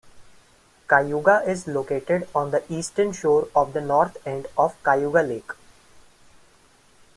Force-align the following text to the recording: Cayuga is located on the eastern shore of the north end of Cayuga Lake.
Cayuga 0.87 1.47
is 1.47 1.67
located 1.67 2.27
on 2.33 2.49
the 2.49 2.63
eastern 2.73 3.11
shore 3.13 3.47
of 3.55 3.73
the 3.73 3.81
north 3.81 4.17
end 4.25 4.47
of 4.57 4.73
Cayuga 4.81 5.21
Lake. 5.21 5.51